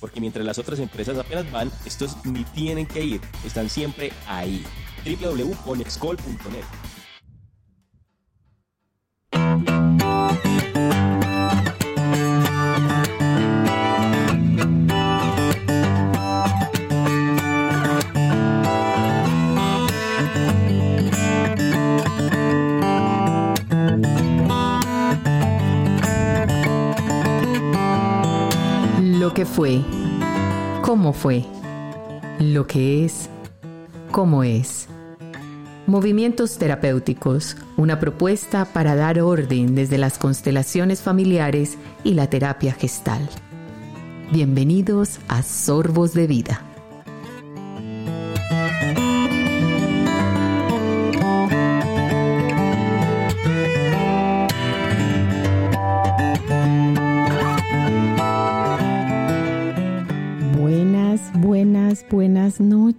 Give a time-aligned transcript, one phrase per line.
[0.00, 4.64] porque mientras las otras empresas apenas van, estos ni tienen que ir, están siempre ahí.
[5.04, 6.89] www.onexcol.net.
[29.44, 29.80] fue,
[30.82, 31.44] cómo fue,
[32.38, 33.28] lo que es,
[34.10, 34.88] cómo es.
[35.86, 43.28] Movimientos terapéuticos, una propuesta para dar orden desde las constelaciones familiares y la terapia gestal.
[44.32, 46.69] Bienvenidos a Sorbos de Vida.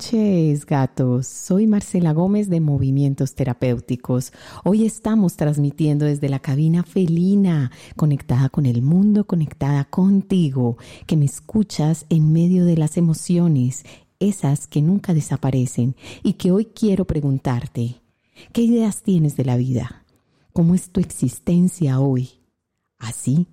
[0.02, 1.28] Noches, gatos.
[1.28, 4.34] Soy Marcela Gómez de Movimientos Terapéuticos.
[4.64, 11.26] Hoy estamos transmitiendo desde la cabina felina, conectada con el mundo, conectada contigo, que me
[11.26, 13.84] escuchas en medio de las emociones,
[14.20, 18.02] esas que nunca desaparecen y que hoy quiero preguntarte,
[18.54, 20.04] ¿qué ideas tienes de la vida?
[20.52, 22.32] ¿Cómo es tu existencia hoy?
[22.98, 23.46] ¿Así?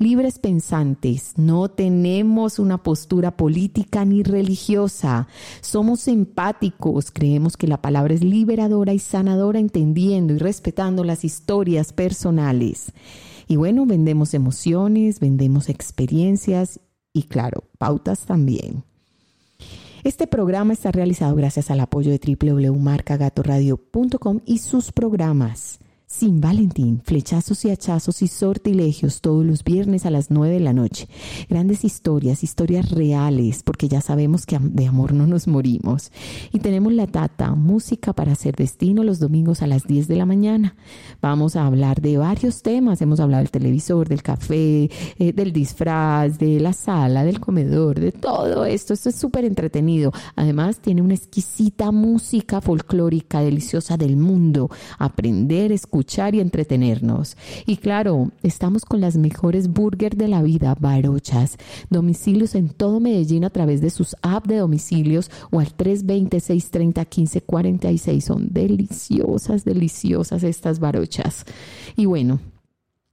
[0.00, 5.28] Libres pensantes, no tenemos una postura política ni religiosa.
[5.60, 11.92] Somos empáticos, creemos que la palabra es liberadora y sanadora entendiendo y respetando las historias
[11.92, 12.90] personales.
[13.46, 16.80] Y bueno, vendemos emociones, vendemos experiencias
[17.12, 18.82] y claro, pautas también.
[20.02, 25.78] Este programa está realizado gracias al apoyo de www.marcagatoradio.com y sus programas.
[26.12, 30.72] Sin Valentín, flechazos y hachazos y sortilegios todos los viernes a las 9 de la
[30.72, 31.08] noche.
[31.48, 36.10] Grandes historias, historias reales, porque ya sabemos que de amor no nos morimos.
[36.52, 40.26] Y tenemos la tata, música para hacer destino los domingos a las 10 de la
[40.26, 40.74] mañana.
[41.22, 43.00] Vamos a hablar de varios temas.
[43.00, 48.10] Hemos hablado del televisor, del café, eh, del disfraz, de la sala, del comedor, de
[48.10, 48.94] todo esto.
[48.94, 50.12] Esto es súper entretenido.
[50.34, 54.70] Además, tiene una exquisita música folclórica deliciosa del mundo.
[54.98, 57.36] Aprender, escuchar y entretenernos.
[57.66, 61.56] Y claro, estamos con las mejores burgers de la vida, Barochas.
[61.90, 68.20] Domicilios en todo Medellín a través de sus apps de domicilios o al 320-630-1546.
[68.20, 71.44] Son deliciosas, deliciosas estas Barochas.
[71.96, 72.40] Y bueno,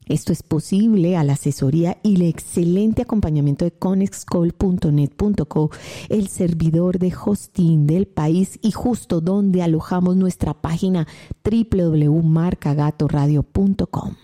[0.09, 5.71] esto es posible a la asesoría y el excelente acompañamiento de conexcol.net.co,
[6.09, 11.07] el servidor de hosting del país y justo donde alojamos nuestra página
[11.44, 14.15] www.marcagatoradio.com.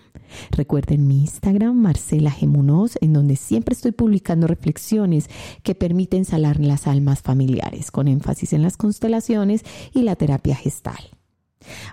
[0.51, 5.29] Recuerden mi Instagram, Marcela Gemunoz, en donde siempre estoy publicando reflexiones
[5.62, 9.63] que permiten salar las almas familiares, con énfasis en las constelaciones
[9.94, 11.12] y la terapia gestal.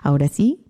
[0.01, 0.65] Ahora sí,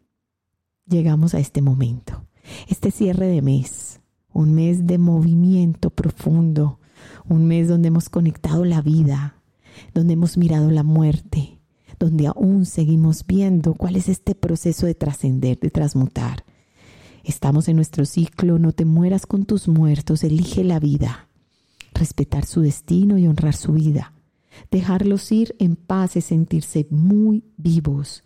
[0.86, 2.26] llegamos a este momento
[2.68, 4.00] este cierre de mes,
[4.34, 6.80] un mes de movimiento profundo,
[7.28, 9.42] un mes donde hemos conectado la vida,
[9.94, 11.60] donde hemos mirado la muerte,
[12.00, 16.46] donde aún seguimos viendo cuál es este proceso de trascender, de transmutar.
[17.24, 21.30] Estamos en nuestro ciclo, no te mueras con tus muertos, elige la vida,
[21.94, 24.14] respetar su destino y honrar su vida.
[24.70, 28.24] Dejarlos ir en paz es sentirse muy vivos.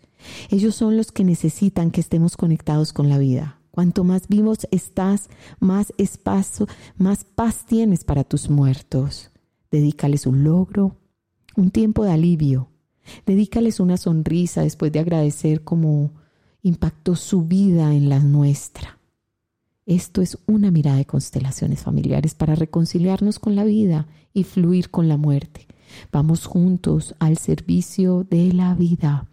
[0.50, 3.55] Ellos son los que necesitan que estemos conectados con la vida.
[3.76, 5.28] Cuanto más vivos estás,
[5.60, 9.30] más espacio, más paz tienes para tus muertos.
[9.70, 10.96] Dedícales un logro,
[11.56, 12.70] un tiempo de alivio.
[13.26, 16.12] Dedícales una sonrisa después de agradecer cómo
[16.62, 18.98] impactó su vida en la nuestra.
[19.84, 25.06] Esto es una mirada de constelaciones familiares para reconciliarnos con la vida y fluir con
[25.06, 25.66] la muerte.
[26.10, 29.28] Vamos juntos al servicio de la vida.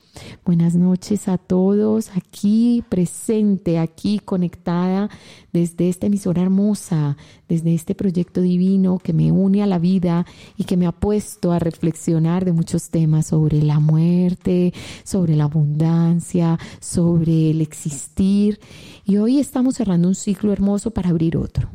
[0.45, 5.09] Buenas noches a todos, aquí presente, aquí conectada
[5.53, 7.15] desde esta emisora hermosa,
[7.47, 10.25] desde este proyecto divino que me une a la vida
[10.57, 14.73] y que me ha puesto a reflexionar de muchos temas sobre la muerte,
[15.05, 18.59] sobre la abundancia, sobre el existir.
[19.05, 21.69] Y hoy estamos cerrando un ciclo hermoso para abrir otro.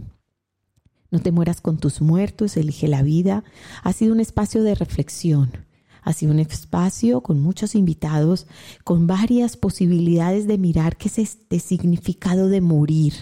[1.10, 3.44] No te mueras con tus muertos, elige la vida.
[3.82, 5.67] Ha sido un espacio de reflexión.
[6.08, 8.46] Ha sido un espacio con muchos invitados,
[8.82, 13.12] con varias posibilidades de mirar qué es este significado de morir,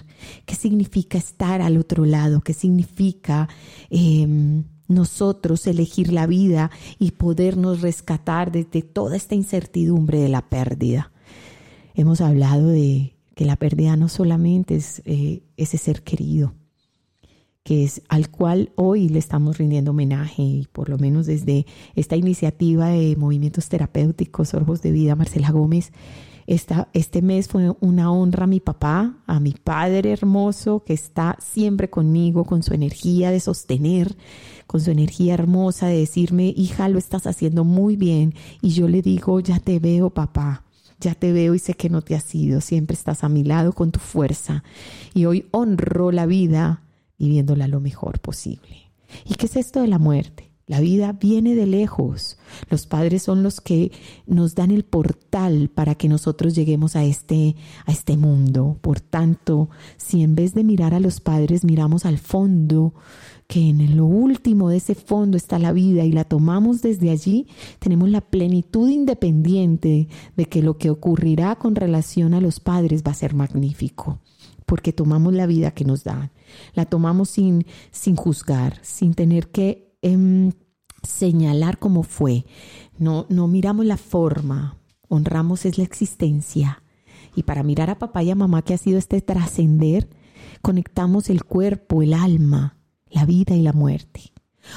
[0.45, 3.49] qué significa estar al otro lado, qué significa
[3.91, 11.11] em, nosotros elegir la vida y podernos rescatar desde toda esta incertidumbre de la pérdida.
[11.97, 16.55] Hemos hablado de que la pérdida no solamente es eh, ese ser querido,
[17.67, 21.67] que es al cual hoy le estamos rindiendo homenaje y por lo menos desde
[21.97, 25.91] esta iniciativa de movimientos terapéuticos, Orbos de Vida, Marcela Gómez,
[26.47, 31.37] esta, este mes fue una honra a mi papá, a mi padre hermoso que está
[31.41, 34.15] siempre conmigo con su energía de sostener,
[34.69, 38.33] con su energía hermosa de decirme, hija, lo estás haciendo muy bien.
[38.63, 40.63] Y yo le digo, ya te veo, papá.
[41.01, 43.73] Ya te veo y sé que no te has ido, siempre estás a mi lado
[43.73, 44.63] con tu fuerza.
[45.15, 46.85] Y hoy honro la vida
[47.19, 48.93] viviéndola lo mejor posible.
[49.25, 50.47] ¿Y qué es esto de la muerte?
[50.69, 52.39] La vida viene de lejos.
[52.71, 53.93] Los padres son los que
[54.27, 57.55] nos dan el portal para que nosotros lleguemos a este,
[57.85, 58.77] a este mundo.
[58.81, 62.95] Por tanto, si en vez de mirar a los padres miramos al fondo,
[63.47, 67.47] que en lo último de ese fondo está la vida y la tomamos desde allí,
[67.79, 73.13] tenemos la plenitud independiente de que lo que ocurrirá con relación a los padres va
[73.13, 74.19] a ser magnífico
[74.67, 76.33] porque tomamos la vida que nos dan,
[76.75, 80.53] la tomamos sin, sin juzgar, sin tener que em,
[81.03, 82.45] señalar cómo fue.
[82.99, 84.79] No, no miramos la forma,
[85.09, 86.83] honramos es la existencia.
[87.35, 90.09] Y para mirar a papá y a mamá que ha sido este trascender,
[90.63, 92.79] conectamos el cuerpo, el alma,
[93.09, 94.33] la vida y la muerte.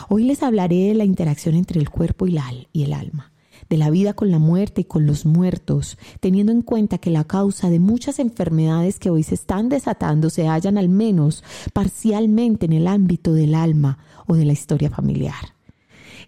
[0.07, 3.33] Hoy les hablaré de la interacción entre el cuerpo y, la, y el alma
[3.69, 7.23] de la vida con la muerte y con los muertos, teniendo en cuenta que la
[7.23, 11.43] causa de muchas enfermedades que hoy se están desatando se hallan al menos
[11.73, 15.53] parcialmente en el ámbito del alma o de la historia familiar.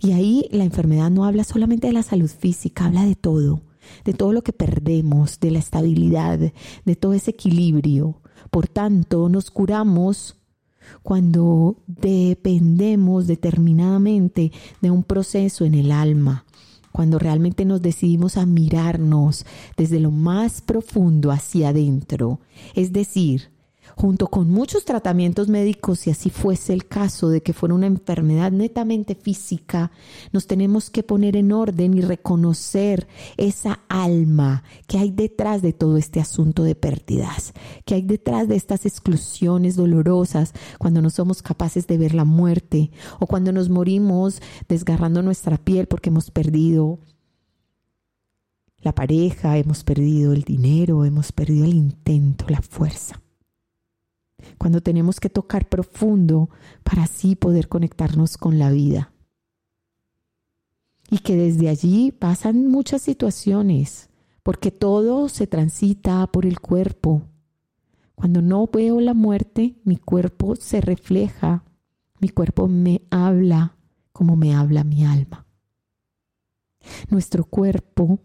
[0.01, 3.61] Y ahí la enfermedad no habla solamente de la salud física, habla de todo,
[4.03, 6.39] de todo lo que perdemos, de la estabilidad,
[6.85, 8.21] de todo ese equilibrio.
[8.49, 10.37] Por tanto, nos curamos
[11.03, 14.51] cuando dependemos determinadamente
[14.81, 16.45] de un proceso en el alma,
[16.91, 19.45] cuando realmente nos decidimos a mirarnos
[19.77, 22.39] desde lo más profundo hacia adentro,
[22.75, 23.49] es decir,
[24.01, 28.51] junto con muchos tratamientos médicos, si así fuese el caso de que fuera una enfermedad
[28.51, 29.91] netamente física,
[30.31, 35.97] nos tenemos que poner en orden y reconocer esa alma que hay detrás de todo
[35.97, 37.53] este asunto de pérdidas,
[37.85, 42.89] que hay detrás de estas exclusiones dolorosas cuando no somos capaces de ver la muerte
[43.19, 46.97] o cuando nos morimos desgarrando nuestra piel porque hemos perdido
[48.79, 53.21] la pareja, hemos perdido el dinero, hemos perdido el intento, la fuerza
[54.57, 56.49] cuando tenemos que tocar profundo
[56.83, 59.11] para así poder conectarnos con la vida.
[61.09, 64.09] Y que desde allí pasan muchas situaciones,
[64.43, 67.23] porque todo se transita por el cuerpo.
[68.15, 71.63] Cuando no veo la muerte, mi cuerpo se refleja,
[72.19, 73.75] mi cuerpo me habla
[74.11, 75.45] como me habla mi alma.
[77.09, 78.19] Nuestro cuerpo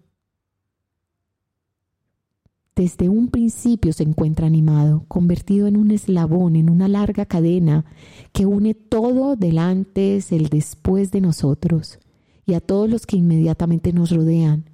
[2.77, 7.87] desde un principio se encuentra animado, convertido en un eslabón, en una larga cadena
[8.33, 11.99] que une todo del antes, el después de nosotros
[12.45, 14.71] y a todos los que inmediatamente nos rodean,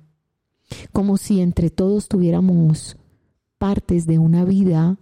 [0.93, 2.97] como si entre todos tuviéramos
[3.57, 4.99] partes de una vida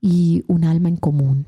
[0.00, 1.46] y un alma en común.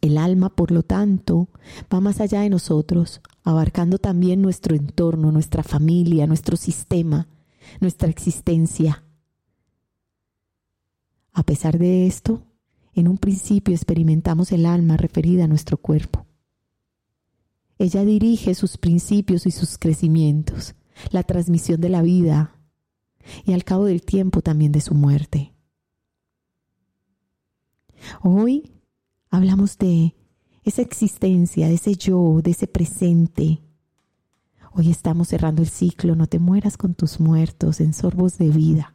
[0.00, 1.48] El alma, por lo tanto,
[1.92, 7.28] va más allá de nosotros, abarcando también nuestro entorno, nuestra familia, nuestro sistema,
[7.80, 9.04] nuestra existencia.
[11.38, 12.42] A pesar de esto,
[12.94, 16.26] en un principio experimentamos el alma referida a nuestro cuerpo.
[17.78, 20.74] Ella dirige sus principios y sus crecimientos,
[21.12, 22.56] la transmisión de la vida
[23.44, 25.54] y al cabo del tiempo también de su muerte.
[28.20, 28.72] Hoy
[29.30, 30.16] hablamos de
[30.64, 33.62] esa existencia, de ese yo, de ese presente.
[34.72, 38.92] Hoy estamos cerrando el ciclo, no te mueras con tus muertos en sorbos de vida.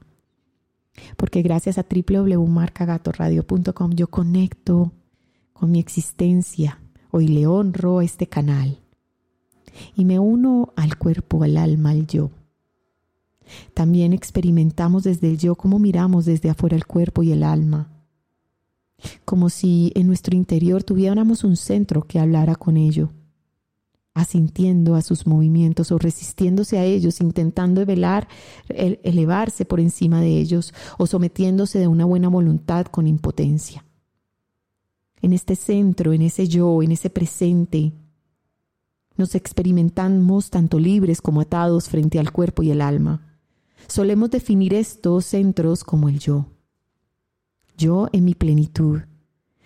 [1.18, 4.92] Porque gracias a www.marcagatoradio.com yo conecto
[5.54, 6.80] con mi existencia.
[7.12, 8.80] Hoy le honro este canal
[9.96, 12.32] y me uno al cuerpo, al alma, al yo.
[13.74, 17.90] También experimentamos desde el yo cómo miramos desde afuera el cuerpo y el alma,
[19.26, 23.10] como si en nuestro interior tuviéramos un centro que hablara con ello,
[24.13, 28.27] asintiendo a sus movimientos o resistiéndose a ellos, intentando velar,
[28.70, 33.86] elevarse por encima de ellos o sometiéndose de una buena voluntad con impotencia.
[35.22, 37.93] En este centro, en ese yo, en ese presente,
[39.15, 43.39] nos experimentamos tanto libres como atados frente al cuerpo y el alma.
[43.88, 46.48] Solemos definir estos centros como el yo.
[47.77, 49.01] Yo en mi plenitud.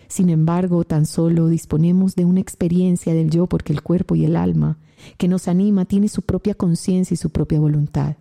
[0.08, 4.36] Sin embargo, tan solo disponemos de una experiencia del yo porque el cuerpo y el
[4.36, 4.78] alma
[5.18, 8.16] que nos anima tiene su propia conciencia y su propia voluntad.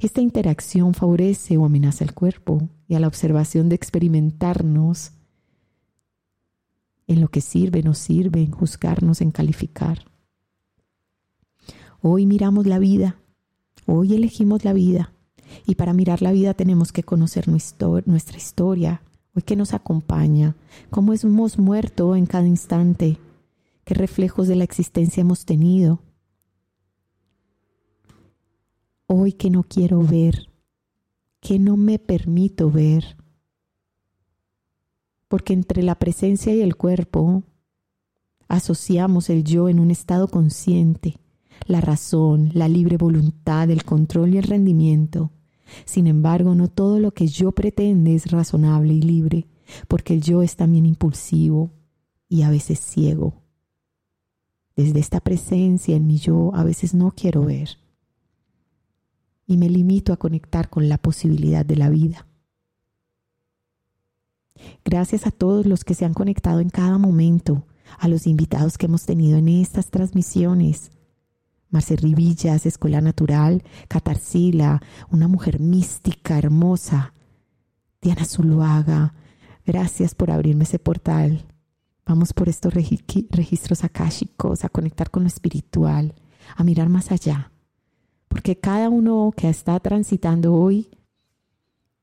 [0.00, 5.12] Esta interacción favorece o amenaza el cuerpo y a la observación de experimentarnos
[7.06, 10.06] en lo que sirve, no sirve, en juzgarnos, en calificar.
[12.00, 13.20] Hoy miramos la vida,
[13.86, 15.12] hoy elegimos la vida
[15.64, 19.02] y para mirar la vida tenemos que conocer nuestra historia,
[19.34, 20.56] hoy que nos acompaña,
[20.90, 23.18] cómo hemos muerto en cada instante,
[23.84, 26.00] qué reflejos de la existencia hemos tenido.
[29.06, 30.50] Hoy que no quiero ver,
[31.40, 33.16] que no me permito ver
[35.28, 37.42] porque entre la presencia y el cuerpo
[38.48, 41.18] asociamos el yo en un estado consciente,
[41.66, 45.32] la razón, la libre voluntad, el control y el rendimiento.
[45.84, 49.46] Sin embargo, no todo lo que yo pretende es razonable y libre,
[49.88, 51.70] porque el yo es también impulsivo
[52.28, 53.42] y a veces ciego.
[54.76, 57.78] Desde esta presencia en mi yo a veces no quiero ver
[59.46, 62.26] y me limito a conectar con la posibilidad de la vida.
[64.84, 67.66] Gracias a todos los que se han conectado en cada momento,
[67.98, 70.90] a los invitados que hemos tenido en estas transmisiones.
[71.70, 74.80] Marcel Villas, Escuela Natural, Catarsila,
[75.10, 77.12] una mujer mística, hermosa.
[78.00, 79.14] Diana Zuluaga,
[79.64, 81.44] gracias por abrirme ese portal.
[82.06, 86.14] Vamos por estos registros akáshicos, a conectar con lo espiritual,
[86.54, 87.50] a mirar más allá.
[88.28, 90.88] Porque cada uno que está transitando hoy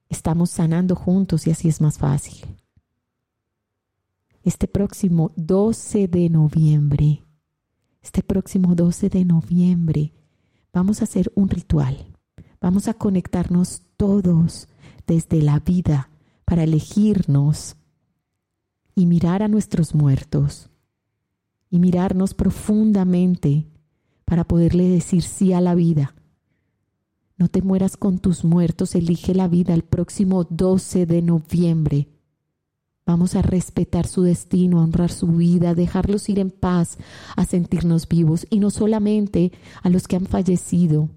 [0.10, 2.46] estamos sanando juntos y así es más fácil.
[4.43, 7.23] Este próximo 12 de noviembre,
[8.03, 10.13] este próximo 12 de noviembre,
[10.72, 12.05] vamos a hacer un ritual.
[12.62, 14.67] Vamos a conectarnos todos
[15.07, 16.10] desde la vida
[16.45, 17.75] para elegirnos
[18.93, 20.69] y mirar a nuestros muertos
[21.69, 23.65] y mirarnos profundamente
[24.25, 26.13] para poderle decir sí a la vida
[27.38, 32.07] no te mueras con tus muertos, elige la vida el próximo 12 de noviembre.
[33.05, 36.98] Vamos a respetar su destino, a honrar su vida, a dejarlos ir en paz,
[37.36, 41.10] a sentirnos vivos y no solamente a los que han fallecido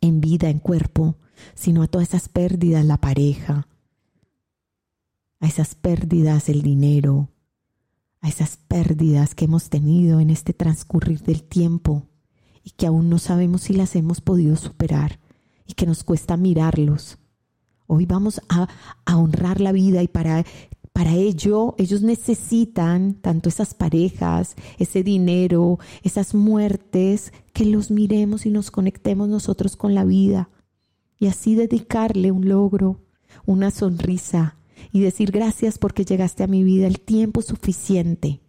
[0.00, 1.16] en vida, en cuerpo,
[1.54, 3.68] sino a todas esas pérdidas, la pareja,
[5.40, 7.30] a esas pérdidas, el dinero,
[8.20, 12.06] a esas pérdidas que hemos tenido en este transcurrir del tiempo
[12.62, 15.18] y que aún no sabemos si las hemos podido superar
[15.66, 17.18] y que nos cuesta mirarlos.
[17.86, 18.68] Hoy vamos a,
[19.12, 20.44] honrar la vida y para,
[20.92, 28.50] para ello ellos necesitan tanto esas parejas, ese dinero, esas muertes, que los miremos y
[28.50, 30.48] nos conectemos nosotros con la vida
[31.18, 33.00] y así dedicarle un logro,
[33.46, 34.56] una sonrisa
[34.92, 38.40] y decir gracias porque llegaste a mi vida el tiempo suficiente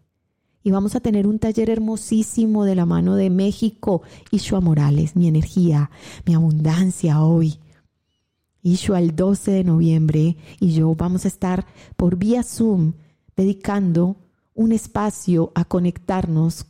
[0.64, 4.02] y vamos a tener un taller hermosísimo de la mano de México.
[4.32, 5.92] Ishua Morales, mi energía,
[6.26, 7.60] mi abundancia hoy.
[8.64, 11.66] Ishua el 12 de noviembre y yo vamos a estar
[11.98, 12.94] por vía Zoom
[13.36, 14.16] dedicando
[14.54, 16.66] un espacio a conectarnos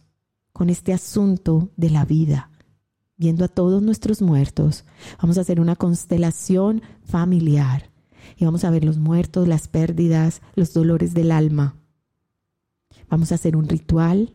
[0.51, 2.49] con este asunto de la vida,
[3.15, 4.85] viendo a todos nuestros muertos.
[5.21, 7.91] Vamos a hacer una constelación familiar
[8.37, 11.75] y vamos a ver los muertos, las pérdidas, los dolores del alma.
[13.07, 14.33] Vamos a hacer un ritual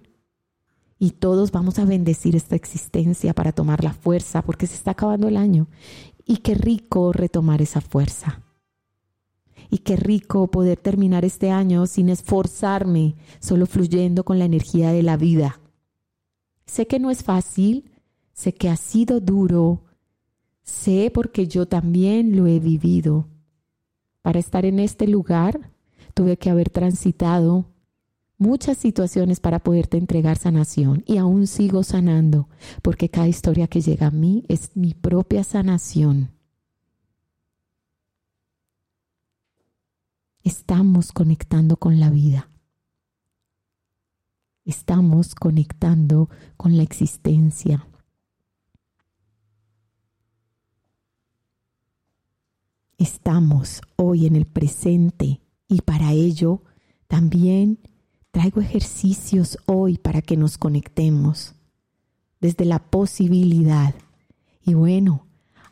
[0.98, 5.28] y todos vamos a bendecir esta existencia para tomar la fuerza porque se está acabando
[5.28, 5.68] el año.
[6.30, 8.42] Y qué rico retomar esa fuerza.
[9.70, 15.02] Y qué rico poder terminar este año sin esforzarme, solo fluyendo con la energía de
[15.02, 15.58] la vida.
[16.66, 17.90] Sé que no es fácil,
[18.34, 19.84] sé que ha sido duro,
[20.62, 23.26] sé porque yo también lo he vivido.
[24.20, 25.72] Para estar en este lugar
[26.12, 27.64] tuve que haber transitado
[28.38, 32.48] muchas situaciones para poderte entregar sanación y aún sigo sanando
[32.82, 36.30] porque cada historia que llega a mí es mi propia sanación.
[40.44, 42.48] Estamos conectando con la vida.
[44.64, 47.86] Estamos conectando con la existencia.
[52.98, 56.62] Estamos hoy en el presente y para ello
[57.06, 57.78] también
[58.30, 61.54] Traigo ejercicios hoy para que nos conectemos
[62.40, 63.94] desde la posibilidad.
[64.64, 65.27] Y bueno,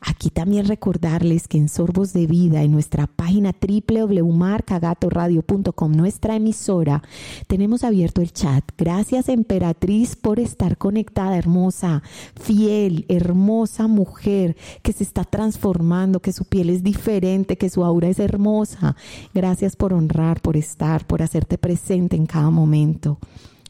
[0.08, 7.02] Aquí también recordarles que en Sorbos de Vida, en nuestra página www.marcagatoradio.com, nuestra emisora,
[7.48, 8.62] tenemos abierto el chat.
[8.78, 12.04] Gracias, Emperatriz, por estar conectada, hermosa,
[12.40, 18.08] fiel, hermosa mujer que se está transformando, que su piel es diferente, que su aura
[18.08, 18.94] es hermosa.
[19.34, 23.18] Gracias por honrar, por estar, por hacerte presente en cada momento,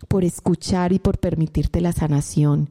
[0.06, 2.68] por escuchar y por permitirte la sanación.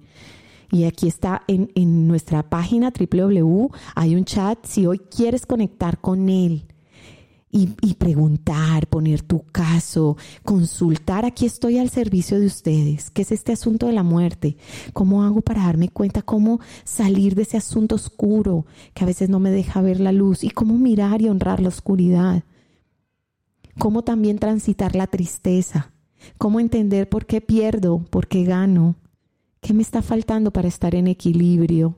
[0.71, 6.29] Y aquí está en, nuestra página www, hay un chat si hoy quieres conectar con
[6.29, 6.65] él.
[7.51, 11.23] Y, y, preguntar, poner tu caso, consultar.
[11.23, 13.09] Aquí estoy al servicio de ustedes.
[13.11, 14.57] ¿Qué es este asunto de la muerte?
[14.91, 19.39] ¿Cómo hago para darme cuenta cómo salir de ese asunto oscuro que a veces no
[19.39, 20.43] me deja ver la luz?
[20.43, 22.43] ¿Y cómo mirar y honrar la oscuridad?
[23.77, 25.93] ¿Cómo también transitar la tristeza?
[26.37, 28.95] ¿Cómo entender por qué pierdo, por qué gano?
[29.65, 31.97] ¿Qué me está faltando para estar en equilibrio?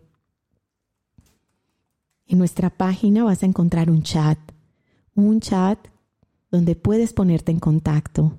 [2.25, 4.39] En nuestra página vas a encontrar un chat,
[5.15, 5.77] un chat
[6.49, 8.38] donde puedes ponerte en contacto,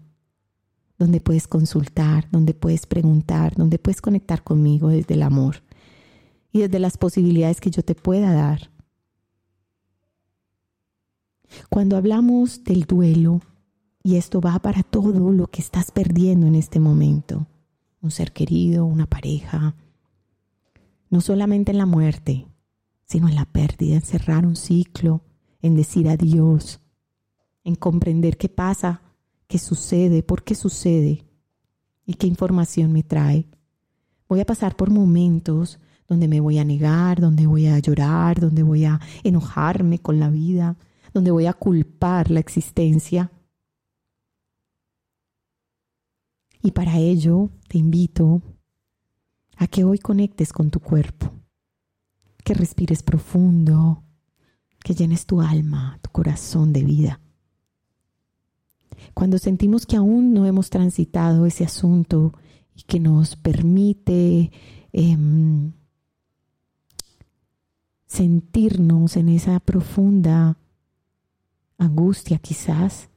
[0.99, 5.57] donde puedes consultar, donde puedes preguntar, donde puedes conectar conmigo desde el amor
[6.51, 8.71] y desde las posibilidades que yo te pueda dar.
[11.69, 13.43] Cuando hablamos del duelo,
[14.03, 17.47] y esto va para todo lo que estás perdiendo en este momento,
[18.01, 19.75] un ser querido, una pareja,
[21.11, 22.47] no solamente en la muerte,
[23.05, 25.23] sino en la pérdida, en cerrar un ciclo,
[25.63, 26.81] en decir adiós,
[27.65, 29.03] en comprender qué pasa,
[29.47, 31.25] qué sucede, por qué sucede
[32.05, 33.47] y qué información me trae.
[34.29, 38.63] Voy a pasar por momentos donde me voy a negar, donde voy a llorar, donde
[38.63, 40.77] voy a enojarme con la vida,
[41.13, 43.31] donde voy a culpar la existencia
[46.63, 48.43] Y para ello te invito
[49.57, 51.33] a que hoy conectes con tu cuerpo,
[52.45, 54.05] que respires profundo,
[54.83, 57.21] que llenes tu alma, tu corazón de vida.
[59.15, 62.33] Cuando sentimos que aún no hemos transitado ese asunto
[62.75, 64.51] y que nos permite
[64.93, 65.73] em,
[68.07, 70.57] sentirnos en esa profunda
[71.77, 73.11] angustia quizás,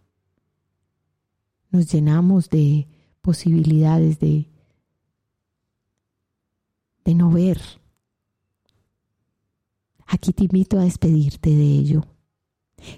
[1.71, 2.87] nos llenamos de
[3.21, 4.49] posibilidades de,
[7.05, 7.59] de no ver.
[10.07, 12.05] Aquí te invito a despedirte de ello.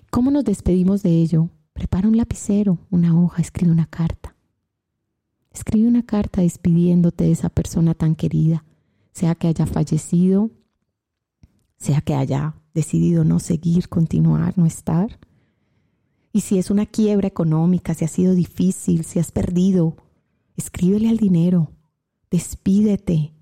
[0.10, 1.50] ¿Cómo nos despedimos de ello?
[1.74, 4.36] Prepara un lapicero, una hoja, escribe una carta.
[5.52, 8.66] Escribe una carta despidiéndote de esa persona tan querida,
[9.12, 10.50] sea que haya fallecido,
[11.78, 15.20] sea que haya decidido no seguir, continuar, no estar.
[16.32, 19.96] Y si es una quiebra económica, si ha sido difícil, si has perdido
[20.56, 21.72] Escríbele al dinero,
[22.30, 23.34] despídete.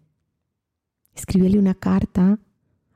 [1.14, 2.40] Escríbele una carta,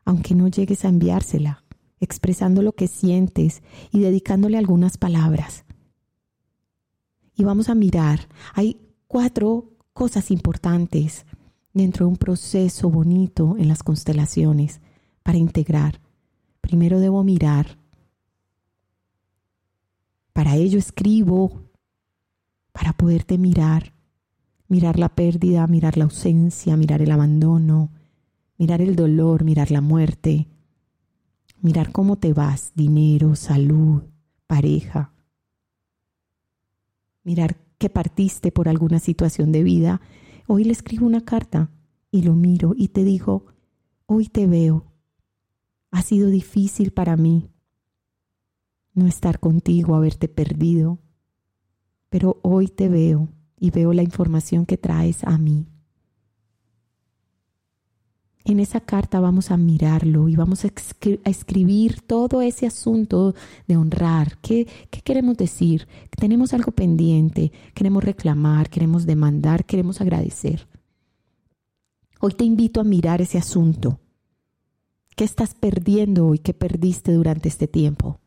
[0.05, 1.63] aunque no llegues a enviársela,
[1.99, 5.65] expresando lo que sientes y dedicándole algunas palabras.
[7.35, 11.25] Y vamos a mirar, hay cuatro cosas importantes
[11.73, 14.79] dentro de un proceso bonito en las constelaciones
[15.23, 15.99] para integrar.
[16.61, 17.77] Primero debo mirar.
[20.31, 21.63] Para ello escribo,
[22.71, 23.94] para poderte mirar
[24.67, 27.91] mirar la pérdida, mirar la ausencia, mirar el abandono,
[28.57, 30.47] mirar el dolor, mirar la muerte,
[31.61, 34.03] mirar cómo te vas, dinero, salud,
[34.47, 35.13] pareja,
[37.23, 40.01] mirar que partiste por alguna situación de vida.
[40.47, 41.69] Hoy le escribo una carta
[42.11, 43.45] y lo miro y te digo,
[44.05, 44.85] hoy te veo,
[45.91, 47.49] ha sido difícil para mí,
[48.93, 50.99] no estar contigo, haberte perdido.
[52.09, 53.27] Pero hoy te veo
[53.65, 55.65] y veo la información que traes a mí.
[58.43, 60.69] En esa carta vamos a mirarlo y vamos a,
[61.25, 63.33] escribir todo ese asunto
[63.67, 64.37] de honrar.
[64.37, 65.87] ¿Qué, ¿Qué, queremos decir?
[66.15, 70.67] Tenemos algo pendiente, queremos reclamar, queremos demandar, queremos agradecer.
[72.21, 73.99] Hoy te invito a mirar ese asunto.
[75.15, 78.19] ¿Qué estás perdiendo hoy que perdiste durante este tiempo?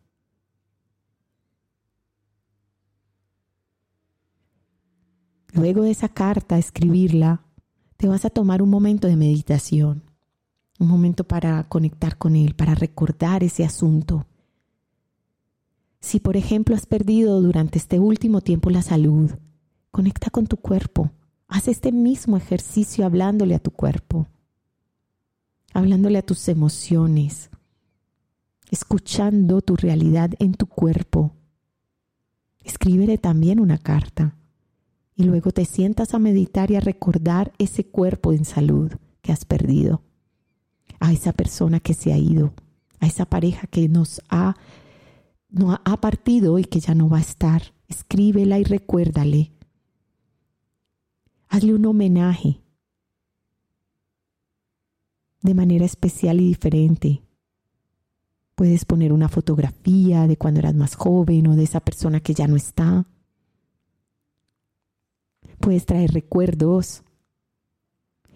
[5.59, 7.42] Luego de esa carta, escribirla,
[7.97, 10.09] te vas a tomar un momento de meditación
[10.79, 14.27] un momento para conectar con Él, para recordar ese asunto.
[16.01, 19.33] Si por ejemplo has perdido durante este último tiempo la salud,
[19.90, 21.11] conecta con tu cuerpo.
[21.49, 24.29] Haz este mismo ejercicio hablándole a tu cuerpo,
[25.73, 27.51] hablándole a tus emociones,
[28.71, 31.33] escuchando tu realidad en tu cuerpo.
[32.62, 34.37] Escríbele también una carta
[35.18, 39.44] y luego te sientas a meditar y a recordar ese cuerpo en salud que has
[39.44, 40.00] perdido
[41.00, 42.54] a esa persona que se ha ido,
[43.00, 44.54] a esa pareja que nos ha,
[45.50, 47.74] no ha partido y que ya no va a estar.
[47.88, 49.50] Escríbela y recuérdale.
[51.48, 52.61] Hazle un homenaje
[55.42, 57.24] de manera especial y diferente.
[58.54, 62.46] Puedes poner una fotografía de cuando eras más joven o de esa persona que ya
[62.46, 63.04] no está.
[65.61, 67.03] Puedes traer recuerdos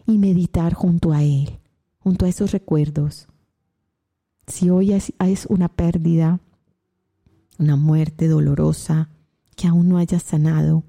[0.07, 1.59] y meditar junto a él
[2.03, 3.29] junto a esos recuerdos.
[4.47, 5.13] Si hoy es,
[5.49, 6.41] una pérdida,
[7.59, 9.09] una muerte dolorosa
[9.57, 10.83] que aún no hayas sanado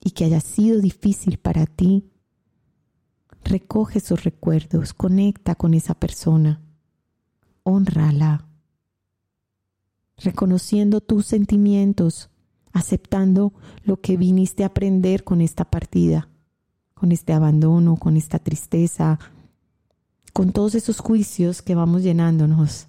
[0.00, 2.10] y que haya sido difícil para ti,
[3.42, 6.60] recoge esos recuerdos, conecta con esa persona,
[7.62, 8.46] honrala,
[10.18, 12.28] reconociendo tus sentimientos,
[12.74, 13.52] aceptando
[13.84, 16.28] lo que viniste a aprender con esta partida,
[16.92, 19.18] con este abandono, con esta tristeza,
[20.32, 22.88] con todos esos juicios que vamos llenándonos,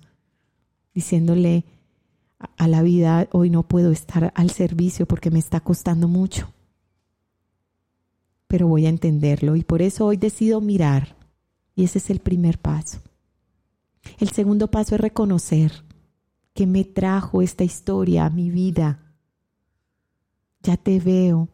[0.93, 1.65] diciéndole
[2.58, 6.52] a la vida, hoy no puedo estar al servicio porque me está costando mucho,
[8.48, 11.15] pero voy a entenderlo y por eso hoy decido mirar
[11.76, 13.00] y ese es el primer paso.
[14.17, 15.84] El segundo paso es reconocer
[16.56, 19.05] que me trajo esta historia a mi vida.
[20.65, 21.47] Ya te veo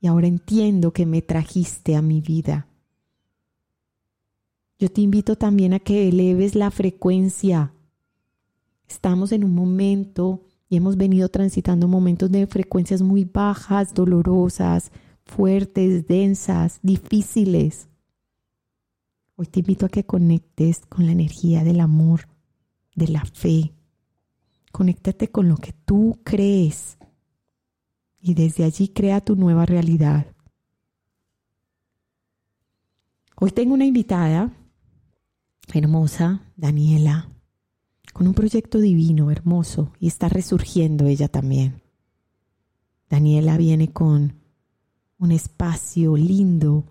[0.00, 2.68] y ahora entiendo que me trajiste a mi vida.
[4.78, 7.74] Yo te invito también a que eleves la frecuencia.
[8.86, 14.92] Estamos en un momento y hemos venido transitando momentos de frecuencias muy bajas, dolorosas,
[15.24, 17.88] fuertes, densas, difíciles.
[19.34, 22.28] Hoy te invito a que conectes con la energía del amor,
[22.94, 23.72] de la fe.
[24.70, 26.96] Conéctate con lo que tú crees
[28.22, 30.26] y desde allí crea tu nueva realidad.
[33.36, 34.52] Hoy tengo una invitada
[35.74, 37.28] hermosa, Daniela,
[38.12, 41.82] con un proyecto divino, hermoso, y está resurgiendo ella también.
[43.10, 44.40] Daniela viene con
[45.18, 46.84] un espacio lindo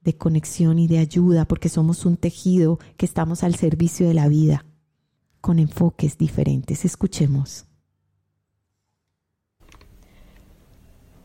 [0.00, 4.28] de conexión y de ayuda porque somos un tejido que estamos al servicio de la
[4.28, 4.64] vida,
[5.40, 6.84] con enfoques diferentes.
[6.84, 7.67] Escuchemos.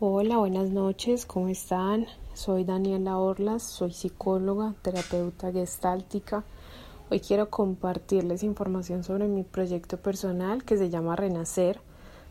[0.06, 2.08] Hola, buenas noches, ¿cómo están?
[2.34, 6.44] Soy Daniela Orlas, soy psicóloga, terapeuta gestáltica
[7.10, 11.80] Hoy quiero compartirles información sobre mi proyecto personal que se llama Renacer.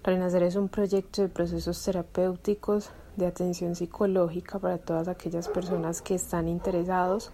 [0.04, 6.16] Renacer es un proyecto de procesos terapéuticos de atención psicológica para todas aquellas personas que
[6.16, 7.32] están interesados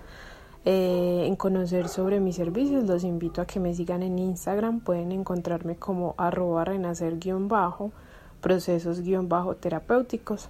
[0.64, 2.85] eh, en conocer sobre mis servicios.
[2.85, 4.83] Los invito a que me sigan en Instagram.
[4.83, 7.90] Pueden encontrarme como arroba renacer-bajo,
[8.40, 10.48] procesos-terapéuticos.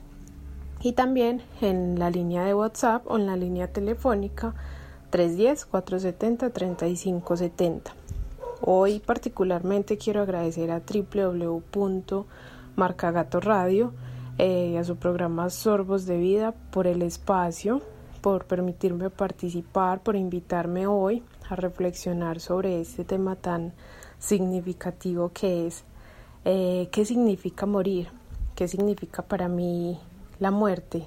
[0.80, 4.54] Y también en la línea de WhatsApp o en la línea telefónica
[5.10, 7.80] 310-470-3570.
[8.60, 13.92] Hoy particularmente quiero agradecer a www.marcagato Radio
[14.38, 17.82] eh, y a su programa Sorbos de Vida por el espacio,
[18.20, 23.72] por permitirme participar, por invitarme hoy a reflexionar sobre este tema tan
[24.18, 25.84] significativo que es
[26.50, 28.08] eh, qué significa morir,
[28.54, 29.98] qué significa para mí
[30.40, 31.04] la muerte.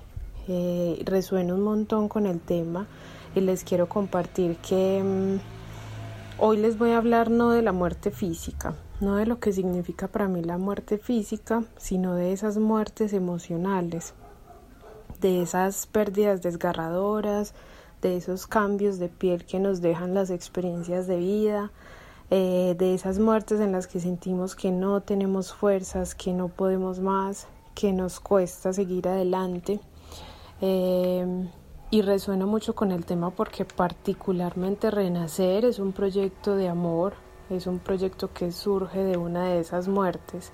[0.48, 2.86] Eh, resuena un montón con el tema
[3.34, 8.12] y les quiero compartir que mm, hoy les voy a hablar no de la muerte
[8.12, 13.12] física, no de lo que significa para mí la muerte física, sino de esas muertes
[13.12, 14.14] emocionales,
[15.22, 17.56] de esas pérdidas desgarradoras,
[18.04, 21.72] de esos cambios de piel que nos dejan las experiencias de vida,
[22.32, 27.00] eh, de esas muertes en las que sentimos que no tenemos fuerzas, que no podemos
[27.00, 29.80] más, que nos cuesta seguir adelante.
[30.62, 31.48] Eh,
[31.92, 37.14] y resuena mucho con el tema porque particularmente Renacer es un proyecto de amor,
[37.50, 40.52] es un proyecto que surge de una de esas muertes,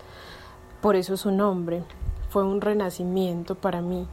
[0.81, 1.83] por eso su nombre,
[2.29, 4.07] fue un renacimiento para mí,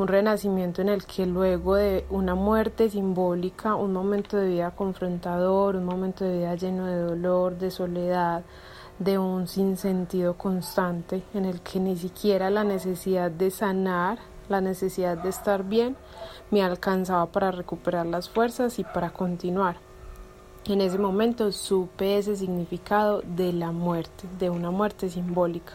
[0.00, 5.76] un renacimiento en el que luego de una muerte simbólica, un momento de vida confrontador,
[5.76, 8.42] un momento de vida lleno de dolor, de soledad,
[8.98, 15.18] de un sinsentido constante, en el que ni siquiera la necesidad de sanar, la necesidad
[15.18, 15.96] de estar bien,
[16.50, 19.76] me alcanzaba para recuperar las fuerzas y para continuar.
[20.64, 25.74] En ese momento supe ese significado de la muerte, de una muerte simbólica.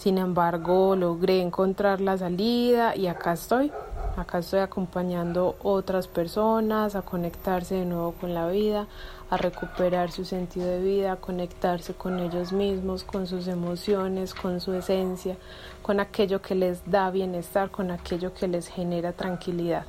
[0.00, 3.70] Sin embargo, logré encontrar la salida y acá estoy.
[4.16, 8.86] Acá estoy acompañando otras personas a conectarse de nuevo con la vida,
[9.28, 14.62] a recuperar su sentido de vida, a conectarse con ellos mismos, con sus emociones, con
[14.62, 15.36] su esencia,
[15.82, 19.84] con aquello que les da bienestar, con aquello que les genera tranquilidad.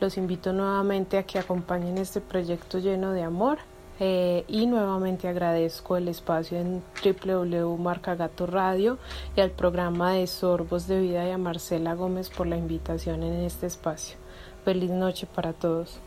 [0.00, 3.58] Los invito nuevamente a que acompañen este proyecto lleno de amor
[4.00, 8.98] eh, y nuevamente agradezco el espacio en www.marcagato Radio
[9.36, 13.34] y al programa de Sorbos de Vida y a Marcela Gómez por la invitación en
[13.44, 14.16] este espacio.
[14.64, 15.98] Feliz noche para todos.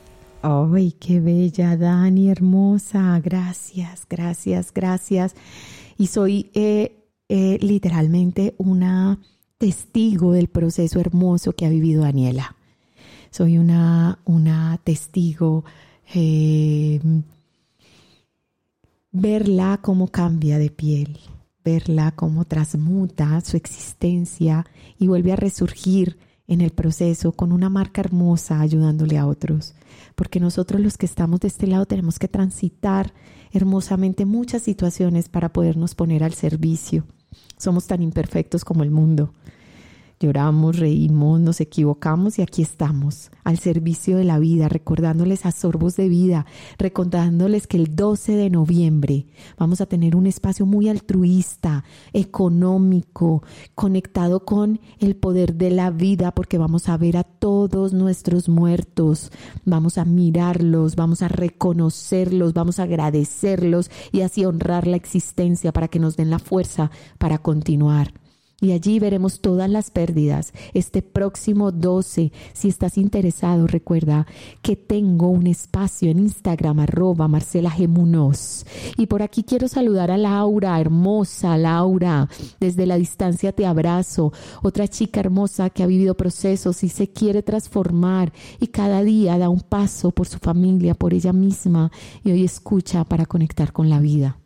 [0.42, 3.20] ¡Ay, qué bella, Dani, hermosa!
[3.24, 5.36] Gracias, gracias, gracias.
[5.98, 9.20] Y soy eh, eh, literalmente una
[9.58, 12.58] testigo del proceso hermoso que ha vivido Daniela
[13.32, 15.64] soy una, una testigo.
[19.20, 21.18] Verla cómo cambia de piel,
[21.66, 24.66] verla cómo transmuta su existencia
[25.00, 29.74] y vuelve a resurgir en el proceso con una marca hermosa ayudándole a otros.
[30.16, 33.12] Porque nosotros los que estamos de este lado tenemos que transitar
[33.52, 37.04] hermosamente muchas situaciones para podernos poner al servicio.
[37.58, 39.34] Somos tan imperfectos como el mundo.
[40.20, 45.96] Lloramos, reímos, nos equivocamos y aquí estamos, al servicio de la vida, recordándoles a sorbos
[45.96, 46.48] de vida,
[46.80, 49.28] recordándoles que el 12 de noviembre
[49.60, 53.44] vamos a tener un espacio muy altruista, económico,
[53.76, 59.32] conectado con el poder de la vida, porque vamos a ver a todos nuestros muertos,
[59.66, 65.90] vamos a mirarlos, vamos a reconocerlos, vamos a agradecerlos y así honrar la existencia para
[65.90, 68.14] que nos den la fuerza para continuar
[68.60, 70.52] y allí veremos todas las pérdidas.
[70.74, 74.26] Este próximo 12, si estás interesado, recuerda
[74.64, 78.66] que tengo un espacio en Instagram, arroba Marcela Gemunos.
[78.98, 82.30] Y por aquí quiero saludar a Laura, hermosa Laura.
[82.60, 84.34] Desde la distancia te abrazo.
[84.64, 89.50] Otra chica hermosa que ha vivido procesos y se quiere transformar y cada día da
[89.50, 91.92] un paso por su familia, por ella misma
[92.24, 94.40] y hoy escucha para conectar con la vida.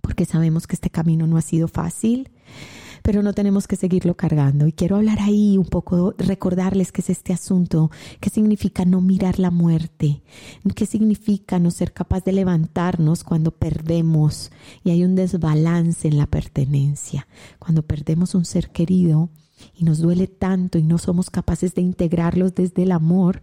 [0.00, 2.30] Porque sabemos que este camino no ha sido fácil
[3.06, 4.66] pero no tenemos que seguirlo cargando.
[4.66, 7.88] Y quiero hablar ahí un poco, recordarles qué es este asunto,
[8.18, 10.22] qué significa no mirar la muerte,
[10.74, 14.50] qué significa no ser capaz de levantarnos cuando perdemos
[14.82, 17.28] y hay un desbalance en la pertenencia,
[17.60, 19.28] cuando perdemos un ser querido
[19.76, 23.40] y nos duele tanto y no somos capaces de integrarlos desde el amor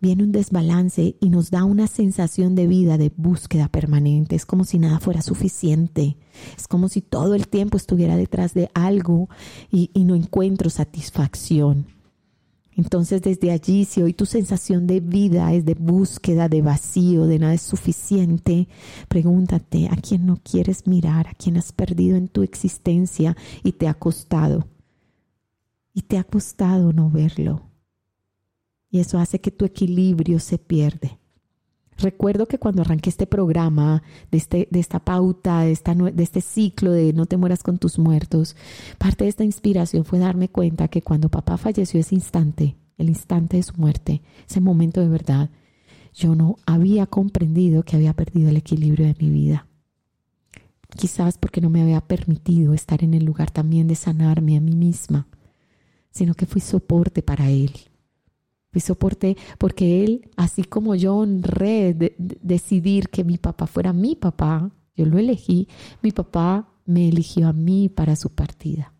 [0.00, 4.34] viene un desbalance y nos da una sensación de vida, de búsqueda permanente.
[4.34, 6.16] Es como si nada fuera suficiente.
[6.56, 9.28] Es como si todo el tiempo estuviera detrás de algo
[9.70, 11.86] y, no encuentro satisfacción.
[12.74, 17.38] Entonces desde allí, si hoy tu sensación de vida es de búsqueda, de vacío, de
[17.38, 18.68] nada es suficiente,
[19.08, 23.86] pregúntate a quién no quieres mirar, a quién has perdido en tu existencia y te
[23.86, 24.66] ha costado.
[25.92, 27.69] Y te ha costado no verlo.
[28.90, 31.20] Y eso hace que tu equilibrio se pierde.
[32.00, 36.40] Recuerdo que cuando arranqué este programa, de, este, de esta pauta, de, esta, de este
[36.40, 38.56] ciclo de no te mueras con tus muertos,
[38.98, 43.58] parte de esta inspiración fue darme cuenta que cuando papá falleció ese instante, el instante
[43.58, 45.50] de su muerte, ese momento de verdad,
[46.14, 49.66] yo no había comprendido que había perdido el equilibrio de mi vida.
[50.96, 54.74] Quizás porque no me había permitido estar en el lugar también de sanarme a mí
[54.74, 55.28] misma,
[56.10, 57.89] sino que fui soporte para él
[58.72, 64.14] Fui soporte porque él, así como yo honré de, decidir que mi papá fuera mi
[64.14, 65.68] papá, yo lo elegí,
[66.02, 68.94] mi papá me eligió a mí para su partida.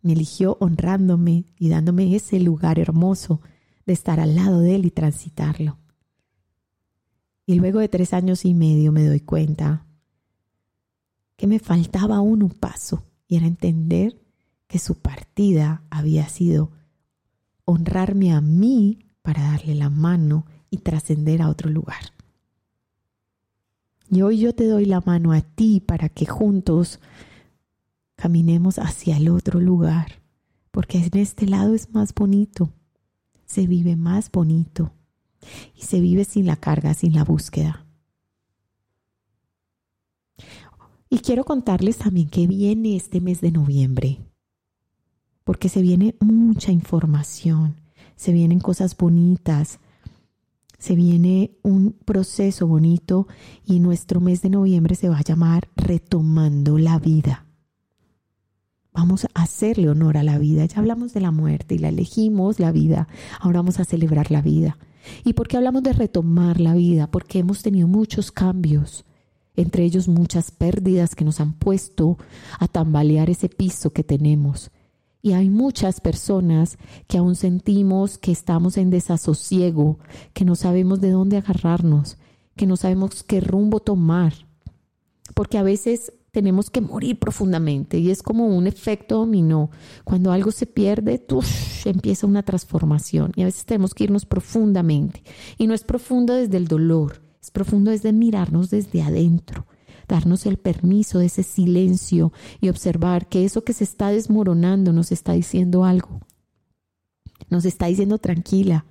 [0.00, 3.40] Me eligió honrándome y dándome ese lugar hermoso
[3.86, 5.78] de estar al lado de él y transitarlo.
[7.46, 9.86] Y luego de tres años y medio me doy cuenta
[11.36, 14.20] que me faltaba aún un paso y era entender
[14.66, 16.70] que su partida había sido
[17.72, 22.12] honrarme a mí para darle la mano y trascender a otro lugar.
[24.10, 27.00] Y hoy yo te doy la mano a ti para que juntos
[28.14, 30.22] caminemos hacia el otro lugar,
[30.70, 32.70] porque en este lado es más bonito,
[33.46, 34.92] se vive más bonito
[35.74, 37.86] y se vive sin la carga, sin la búsqueda.
[41.08, 44.20] Y quiero contarles también que viene este mes de noviembre,
[45.44, 47.80] porque se viene mucha información,
[48.16, 49.80] se vienen cosas bonitas,
[50.78, 53.28] se viene un proceso bonito
[53.64, 57.46] y nuestro mes de noviembre se va a llamar Retomando la vida.
[58.92, 60.66] Vamos a hacerle honor a la vida.
[60.66, 63.08] Ya hablamos de la muerte y la elegimos la vida.
[63.40, 64.76] Ahora vamos a celebrar la vida.
[65.24, 67.10] ¿Y por qué hablamos de retomar la vida?
[67.10, 69.04] Porque hemos tenido muchos cambios,
[69.54, 72.18] entre ellos muchas pérdidas que nos han puesto
[72.58, 74.70] a tambalear ese piso que tenemos.
[75.22, 80.00] Y hay muchas personas que aún sentimos que estamos en desasosiego,
[80.34, 82.18] que no sabemos de dónde agarrarnos,
[82.56, 84.34] que no sabemos qué rumbo tomar.
[85.34, 89.70] Porque a veces tenemos que morir profundamente y es como un efecto dominó.
[90.02, 91.24] Cuando algo se pierde,
[91.84, 95.22] empieza una transformación y a veces tenemos que irnos profundamente.
[95.58, 99.66] Y no es profundo desde el dolor, es profundo desde mirarnos desde adentro,
[100.12, 105.10] darnos el permiso de ese silencio y observar que eso que se está desmoronando nos
[105.10, 106.20] está diciendo algo.
[107.48, 108.84] Nos está diciendo tranquila.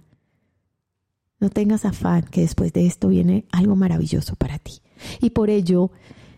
[1.39, 4.81] No tengas afán que después de esto viene algo maravilloso para ti.
[5.21, 5.91] Y por ello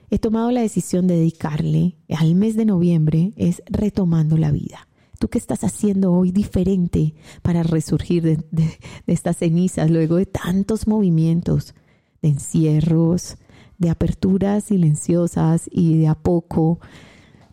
[0.10, 4.90] he tomado la decisión de dedicarle al mes de noviembre es retomando la vida.
[5.18, 11.74] ¿Tú qué estás haciendo hoy diferente para resurgir de, estas cenizas luego de tantos movimientos,
[12.22, 13.38] de encierros,
[13.78, 16.80] de aperturas silenciosas y de a poco,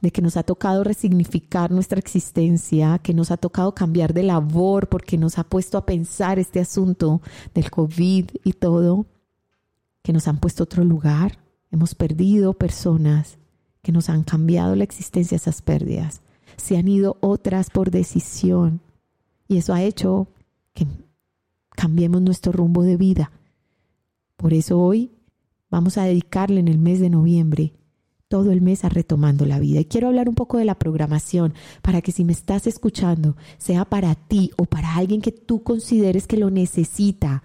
[0.01, 4.89] de que nos ha tocado resignificar nuestra existencia, que nos ha tocado cambiar de labor
[4.89, 7.21] porque nos ha puesto a pensar este asunto
[7.55, 9.07] del COVID y todo,
[10.03, 11.39] que nos han puesto otro lugar,
[11.71, 13.39] Hemos perdido personas
[13.83, 16.21] que nos han cambiado la existencia esas pérdidas.
[16.57, 18.81] Se han ido otras por decisión
[19.47, 20.29] y eso ha hecho
[20.75, 20.87] que
[21.71, 23.31] cambiemos nuestro rumbo de vida.
[24.37, 25.13] Por eso hoy
[25.71, 27.75] vamos a dedicarle en el mes de noviembre
[28.29, 29.81] todo el mes a retomando la vida.
[29.81, 31.53] Y quiero hablar un poco de la programación
[31.83, 36.29] para que si me estás escuchando, sea para ti o para alguien que tú consideres
[36.29, 37.43] que lo necesita,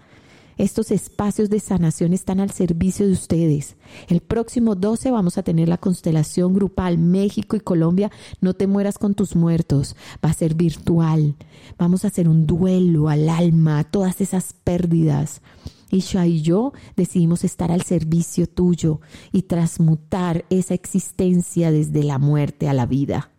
[0.56, 3.76] estos espacios de sanación están al servicio de ustedes.
[4.08, 8.10] El próximo 12 vamos a tener la constelación grupal México y Colombia.
[8.40, 9.96] No te mueras con tus muertos.
[10.24, 11.34] Va a ser virtual.
[11.76, 15.42] Vamos a hacer un duelo al alma, a todas esas pérdidas.
[15.90, 19.00] Isha y yo decidimos estar al servicio tuyo
[19.32, 23.30] y transmutar esa existencia desde la muerte a la vida.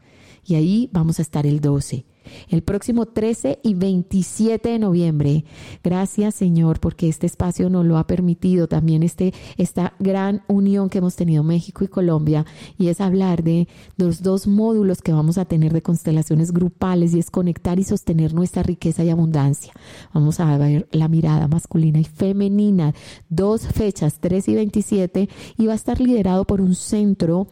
[0.45, 2.05] Y ahí vamos a estar el 12
[2.49, 5.45] el próximo 13 y 27 de noviembre.
[5.83, 10.99] Gracias Señor porque este espacio nos lo ha permitido también este, esta gran unión que
[10.99, 12.45] hemos tenido México y Colombia
[12.77, 17.19] y es hablar de los dos módulos que vamos a tener de constelaciones grupales y
[17.19, 19.73] es conectar y sostener nuestra riqueza y abundancia.
[20.13, 22.93] Vamos a ver la mirada masculina y femenina,
[23.29, 27.47] dos fechas, 3 y 27 y va a estar liderado por un centro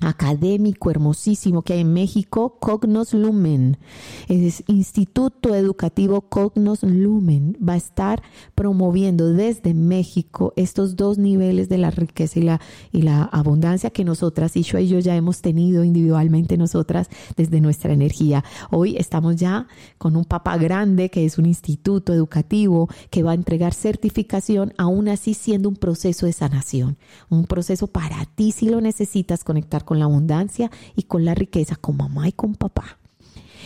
[0.00, 3.78] académico hermosísimo que hay en México, Cognos Lumen.
[4.28, 7.56] Es Instituto Educativo Cognos Lumen.
[7.66, 8.22] Va a estar
[8.54, 12.60] promoviendo desde México estos dos niveles de la riqueza y la,
[12.92, 17.92] y la abundancia que nosotras, yo y yo ya hemos tenido individualmente nosotras desde nuestra
[17.92, 18.44] energía.
[18.70, 19.66] Hoy estamos ya
[19.98, 25.08] con un papá grande que es un instituto educativo que va a entregar certificación, aún
[25.08, 29.98] así siendo un proceso de sanación, un proceso para ti si lo necesitas conectar con
[29.98, 32.98] la abundancia y con la riqueza, con mamá y con papá.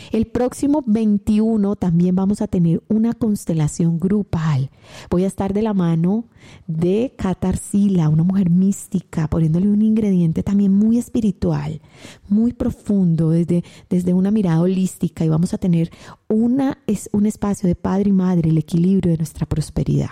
[0.09, 4.69] El próximo 21 también vamos a tener una constelación grupal.
[5.09, 6.23] Voy a estar de la mano
[6.65, 11.81] de Catarsila, una mujer mística, poniéndole un ingrediente también muy espiritual,
[12.29, 15.91] muy profundo, desde, desde una mirada holística y vamos a tener
[16.29, 20.11] una, es un espacio de padre y madre, el equilibrio de nuestra prosperidad.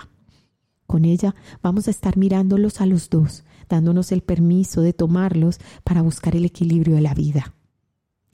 [0.87, 6.01] Con ella vamos a estar mirándolos a los dos, dándonos el permiso de tomarlos para
[6.01, 7.55] buscar el equilibrio de la vida.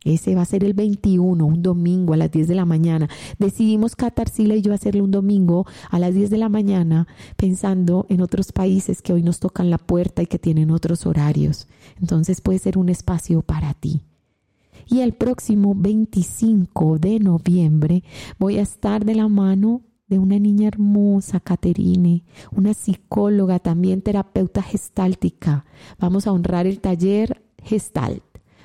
[0.04, 3.10] Ese va a ser el 21, un domingo a las 10 de la mañana.
[3.40, 8.22] Decidimos Catarsila y yo hacerle un domingo a las 10 de la mañana pensando en
[8.22, 11.68] otros países que hoy nos tocan la puerta y que tienen otros horarios.
[12.00, 14.02] Entonces puede ser un espacio para ti.
[14.90, 18.04] Y el próximo 25 de noviembre
[18.40, 24.62] voy a estar de la mano de una niña hermosa, Caterine, una psicóloga, también terapeuta
[24.62, 25.66] gestáltica.
[26.00, 28.24] Vamos a honrar el taller Gestalt.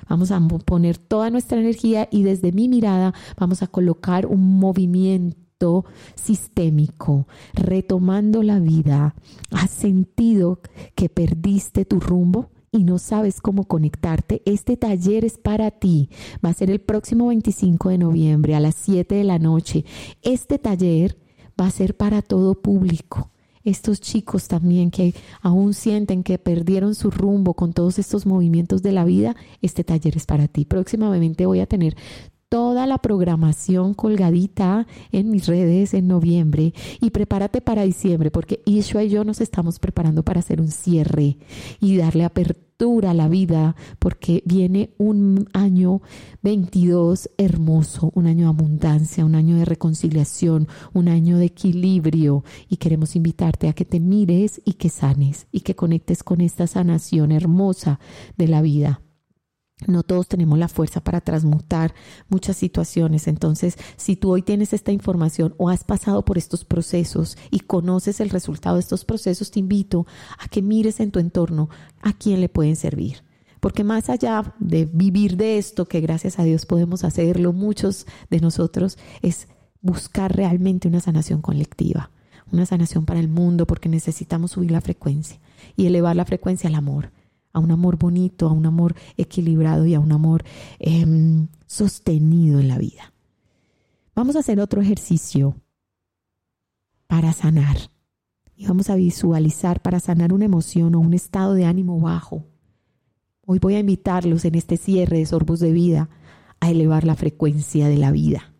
[0.09, 5.85] Vamos a poner toda nuestra energía y desde mi mirada vamos a colocar un movimiento
[6.15, 9.15] sistémico, retomando la vida,
[9.51, 10.59] has sentido
[10.93, 16.09] que perdiste tu rumbo y no sabes cómo conectarte, este taller es para ti.
[16.43, 19.85] Va a ser el próximo 25 de noviembre a las 7 de la noche.
[20.23, 21.15] Este taller
[21.59, 23.29] va a ser para todo público
[23.63, 28.91] estos chicos también que aún sienten que perdieron su rumbo con todos estos movimientos de
[28.91, 30.65] la vida, este taller es para ti.
[30.65, 31.95] Próximamente voy a tener
[32.49, 39.03] toda la programación colgadita en mis redes en noviembre y prepárate para diciembre porque Ishua
[39.03, 41.37] y yo nos estamos preparando para hacer un cierre
[41.79, 46.01] y darle apertura a la vida porque viene un año
[46.41, 52.77] 22 hermoso, un año de abundancia, un año de reconciliación, un año de equilibrio y
[52.77, 57.31] queremos invitarte a que te mires y que sanes y que conectes con esta sanación
[57.31, 58.01] hermosa
[58.35, 59.02] de la vida.
[59.87, 61.93] No todos tenemos la fuerza para transmutar
[62.29, 63.27] muchas situaciones.
[63.27, 68.19] Entonces, si tú hoy tienes esta información o has pasado por estos procesos y conoces
[68.19, 70.05] el resultado de estos procesos, te invito
[70.39, 71.69] a que mires en tu entorno
[72.01, 73.23] a quién le pueden servir.
[73.59, 78.39] Porque más allá de vivir de esto, que gracias a Dios podemos hacerlo, muchos de
[78.39, 79.47] nosotros, es
[79.81, 82.11] buscar realmente una sanación colectiva,
[82.51, 85.39] una sanación para el mundo, porque necesitamos subir la frecuencia
[85.75, 87.11] y elevar la frecuencia al amor
[87.53, 90.43] a un amor bonito, a un amor equilibrado y a un amor
[90.79, 93.13] em, sostenido en la vida.
[94.15, 95.55] Vamos a hacer otro ejercicio
[97.07, 97.77] para sanar.
[98.55, 102.45] Y vamos a visualizar para sanar una emoción o un estado de ánimo bajo.
[103.45, 106.09] Hoy voy a invitarlos en este cierre de sorbos de vida
[106.59, 108.53] a elevar la frecuencia de la vida.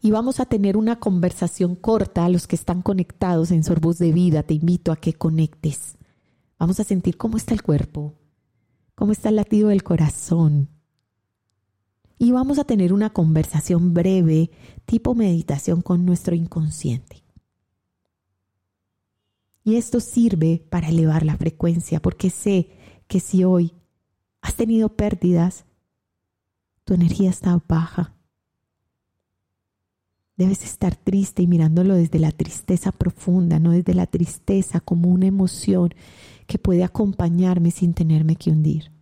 [0.00, 4.12] Y vamos a tener una conversación corta a los que están conectados en sorbos de
[4.12, 4.42] vida.
[4.42, 5.96] Te invito a que conectes
[6.58, 8.14] Vamos a sentir cómo está el cuerpo,
[8.94, 10.68] cómo está el latido del corazón.
[12.18, 14.50] Y vamos a tener una conversación breve,
[14.86, 17.24] tipo meditación con nuestro inconsciente.
[19.64, 22.70] Y esto sirve para elevar la frecuencia, porque sé
[23.08, 23.72] que si hoy
[24.42, 25.64] has tenido pérdidas,
[26.84, 28.14] tu energía está baja.
[30.36, 35.26] Debes estar triste y mirándolo desde la tristeza profunda, no desde la tristeza como una
[35.26, 35.94] emoción
[36.46, 38.92] que puede acompañarme sin tenerme que hundir.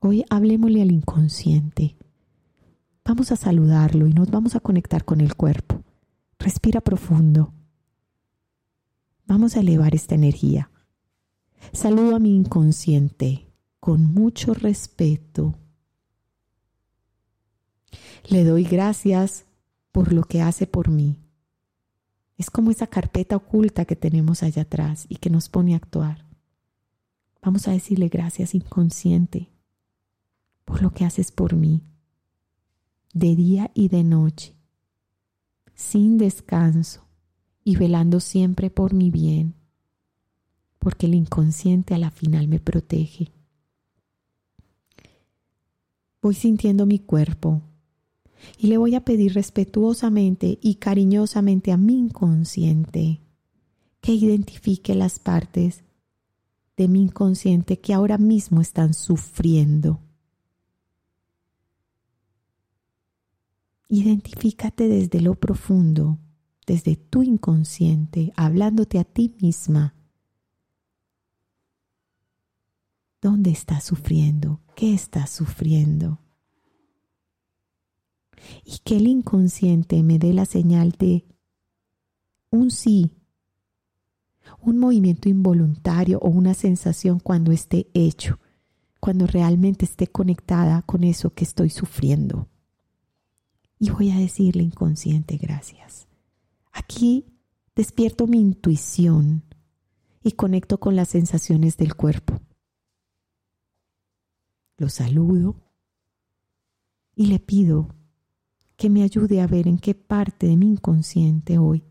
[0.00, 1.96] Hoy hablemosle al inconsciente.
[3.04, 5.82] Vamos a saludarlo y nos vamos a conectar con el cuerpo.
[6.38, 7.52] Respira profundo.
[9.26, 10.70] Vamos a elevar esta energía.
[11.72, 13.48] Saludo a mi inconsciente
[13.80, 15.54] con mucho respeto.
[18.28, 19.46] Le doy gracias
[19.90, 21.18] por lo que hace por mí.
[22.38, 26.31] Es como esa carpeta oculta que tenemos allá atrás y que nos pone a actuar.
[27.42, 29.48] Vamos a decirle gracias inconsciente
[30.64, 31.82] por lo que haces por mí,
[33.12, 34.54] de día y de noche,
[35.74, 37.04] sin descanso
[37.64, 39.54] y velando siempre por mi bien,
[40.78, 43.32] porque el inconsciente a la final me protege.
[46.22, 47.60] Voy sintiendo mi cuerpo
[48.56, 53.20] y le voy a pedir respetuosamente y cariñosamente a mi inconsciente
[54.00, 55.82] que identifique las partes
[56.76, 60.00] de mi inconsciente que ahora mismo están sufriendo.
[63.88, 66.18] Identifícate desde lo profundo,
[66.66, 69.94] desde tu inconsciente, hablándote a ti misma.
[73.20, 74.60] ¿Dónde estás sufriendo?
[74.74, 76.18] ¿Qué estás sufriendo?
[78.64, 81.24] Y que el inconsciente me dé la señal de
[82.50, 83.21] un sí
[84.60, 88.38] un movimiento involuntario o una sensación cuando esté hecho,
[89.00, 92.48] cuando realmente esté conectada con eso que estoy sufriendo.
[93.78, 96.06] Y voy a decirle inconsciente gracias.
[96.72, 97.26] Aquí
[97.74, 99.42] despierto mi intuición
[100.22, 102.40] y conecto con las sensaciones del cuerpo.
[104.76, 105.56] Lo saludo
[107.14, 107.94] y le pido
[108.76, 111.84] que me ayude a ver en qué parte de mi inconsciente hoy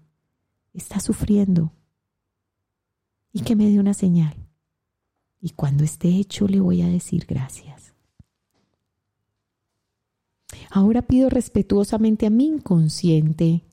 [0.73, 1.73] está sufriendo
[3.55, 4.35] me dé una señal.
[5.39, 7.93] Y cuando esté hecho le voy a decir gracias.
[10.69, 13.65] Ahora pido respetuosamente a mi inconsciente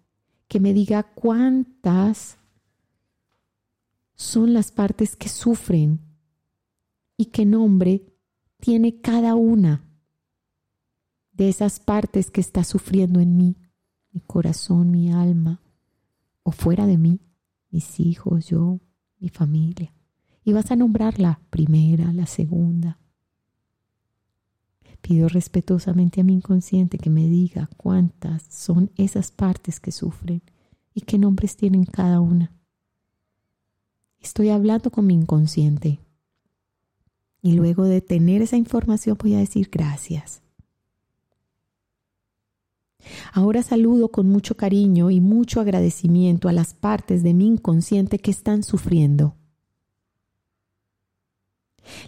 [0.49, 2.39] que me diga cuántas
[4.15, 6.01] son las partes que sufren
[7.17, 8.03] y qué nombre
[8.59, 9.85] tiene cada una
[11.33, 13.57] de esas partes que está sufriendo en mí,
[14.11, 15.61] mi corazón, mi alma,
[16.43, 17.21] o fuera de mí,
[17.71, 18.81] mis hijos, yo,
[19.21, 19.93] mi familia.
[20.45, 22.99] Y vas a nombrar la primera, la segunda.
[25.01, 30.43] Pido respetuosamente a mi inconsciente que me diga cuántas son esas partes que sufren
[30.95, 32.53] y qué nombres tienen cada una.
[34.21, 36.01] Estoy hablando con mi inconsciente.
[37.41, 40.43] Y luego de tener esa información voy a decir gracias.
[43.33, 48.31] Ahora saludo con mucho cariño y mucho agradecimiento a las partes de mi inconsciente que
[48.31, 49.37] están sufriendo.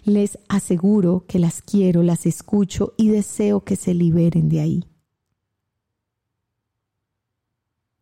[0.03, 4.85] Les aseguro que las quiero, las escucho y deseo que se liberen de ahí.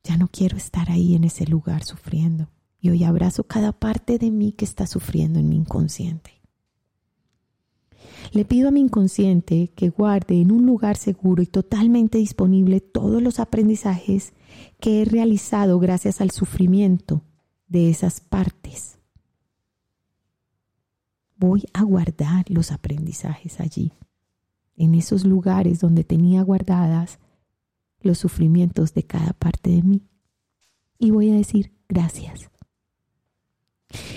[0.03, 2.49] Ya no quiero estar ahí en ese lugar sufriendo.
[2.81, 6.38] Y hoy abrazo cada parte de mí que está sufriendo en mi inconsciente.
[8.31, 13.21] Le pido a mi inconsciente que guarde en un lugar seguro y totalmente disponible todos
[13.23, 14.33] los aprendizajes
[14.79, 17.23] que he realizado gracias al sufrimiento
[17.67, 18.99] de esas partes.
[21.37, 23.93] Voy a guardar los aprendizajes allí,
[24.75, 27.19] en esos lugares donde tenía guardadas
[28.01, 30.01] los sufrimientos de cada parte de mí.
[30.97, 32.48] Y voy a decir gracias.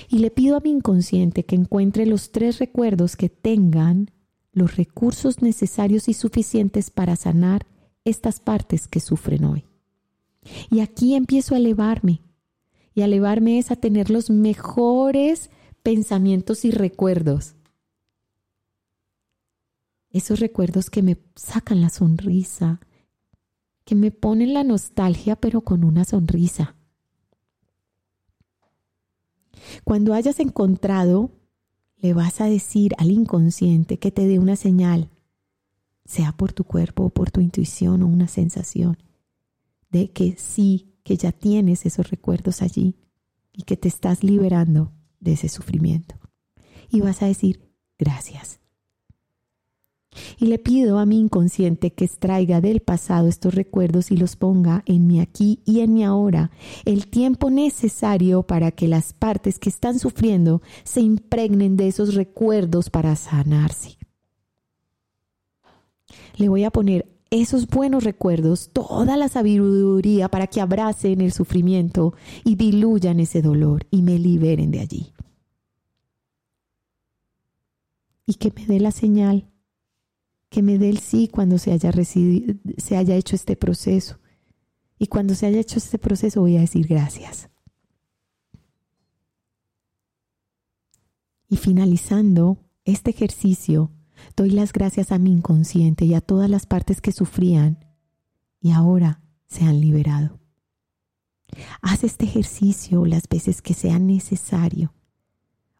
[0.08, 4.10] Y le pido a mi inconsciente que encuentre los tres recuerdos que tengan
[4.52, 7.66] los recursos necesarios y suficientes para sanar
[8.04, 9.64] estas partes que sufren hoy.
[10.70, 12.20] Y aquí empiezo a elevarme.
[12.94, 15.50] Y a elevarme es a tener los mejores
[15.82, 17.54] pensamientos y recuerdos.
[20.10, 22.80] Esos recuerdos que me sacan la sonrisa,
[23.84, 26.76] que me ponen la nostalgia pero con una sonrisa.
[29.84, 31.30] Cuando hayas encontrado,
[31.96, 35.10] le vas a decir al inconsciente que te dé una señal,
[36.04, 38.98] sea por tu cuerpo o por tu intuición o una sensación,
[39.90, 42.96] de que sí, que ya tienes esos recuerdos allí
[43.52, 46.16] y que te estás liberando de ese sufrimiento.
[46.90, 48.61] Y vas a decir, gracias.
[50.38, 54.82] Y le pido a mi inconsciente que extraiga del pasado estos recuerdos y los ponga
[54.86, 56.50] en mi aquí y en mi ahora,
[56.84, 62.90] el tiempo necesario para que las partes que están sufriendo se impregnen de esos recuerdos
[62.90, 63.96] para sanarse.
[66.36, 72.14] Le voy a poner esos buenos recuerdos, toda la sabiduría para que abracen el sufrimiento
[72.44, 75.12] y diluyan ese dolor y me liberen de allí.
[78.26, 79.46] Y que me dé la señal
[80.52, 81.90] que me dé el sí cuando se haya,
[82.76, 84.18] se haya hecho este proceso.
[84.98, 87.48] Y cuando se haya hecho este proceso voy a decir gracias.
[91.48, 93.92] Y finalizando este ejercicio,
[94.36, 97.86] doy las gracias a mi inconsciente y a todas las partes que sufrían
[98.60, 100.38] y ahora se han liberado.
[101.80, 104.92] Haz este ejercicio las veces que sea necesario.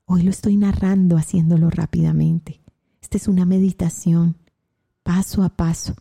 [0.07, 2.62] Hoy lo estoy narrando haciéndolo rápidamente.
[3.03, 4.41] Esta es una meditación
[5.03, 5.95] paso a paso.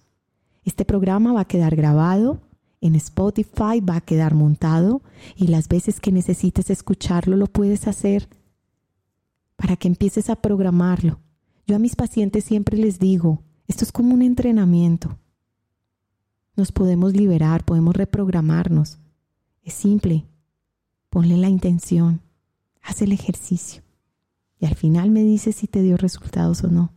[0.64, 2.42] Este programa va a quedar grabado
[2.82, 5.02] en Spotify, va a quedar montado
[5.36, 8.30] y las veces que necesites escucharlo lo puedes hacer
[9.56, 11.20] para que empieces a programarlo.
[11.68, 15.18] Yo a mis pacientes siempre les digo, esto es como un entrenamiento.
[16.56, 19.00] Nos podemos liberar, podemos reprogramarnos.
[19.64, 20.26] Es simple.
[21.10, 22.22] Ponle la intención,
[22.82, 23.84] haz el ejercicio
[24.62, 26.94] y al final me dices si te dio resultados o no.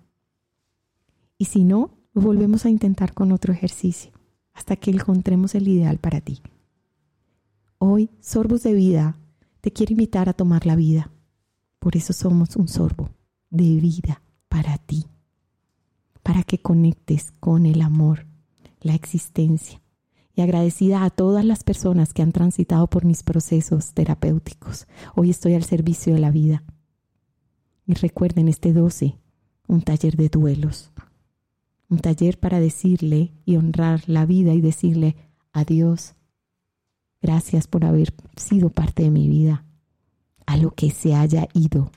[1.38, 4.12] Y si no, volvemos a intentar con otro ejercicio
[4.52, 6.40] hasta que encontremos el ideal para ti.
[7.78, 9.18] Hoy, Sorbos de Vida,
[9.60, 11.10] te quiero invitar a tomar la vida.
[11.80, 13.10] Por eso somos un sorbo
[13.50, 15.06] de vida para ti,
[16.22, 18.26] para que conectes con el amor,
[18.80, 19.80] la existencia.
[20.36, 24.86] Y agradecida a todas las personas que han transitado por mis procesos terapéuticos.
[25.14, 26.64] Hoy estoy al servicio de la vida.
[27.86, 29.16] Y recuerden este 12,
[29.68, 30.92] un taller de duelos
[31.88, 35.16] un taller para decirle y honrar la vida y decirle
[35.52, 36.14] adiós.
[37.22, 39.64] Gracias por haber sido parte de mi vida,
[40.46, 41.90] a lo que se haya ido,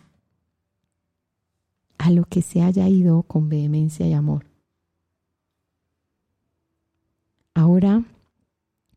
[1.97, 4.45] a lo que se haya ido con vehemencia y amor.
[7.53, 8.03] Ahora,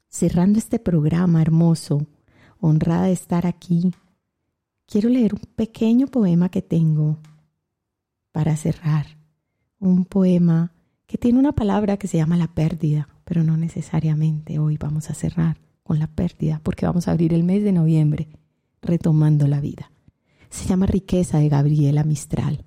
[0.09, 2.07] cerrando este programa hermoso,
[2.61, 3.93] honrada de estar aquí,
[4.87, 7.19] quiero leer un pequeño poema que tengo
[8.33, 9.07] para cerrar,
[9.79, 10.73] un poema
[11.11, 15.15] que tiene una palabra que se llama la pérdida, pero no necesariamente hoy vamos a
[15.15, 18.29] cerrar con la pérdida porque vamos a abrir el mes de noviembre
[18.81, 19.91] retomando la vida.
[20.51, 22.65] Se llama Riqueza de Gabriela Mistral.